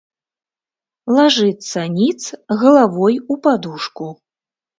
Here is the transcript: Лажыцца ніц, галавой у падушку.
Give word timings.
Лажыцца 1.17 1.79
ніц, 1.99 2.17
галавой 2.63 3.15
у 3.37 3.39
падушку. 3.45 4.11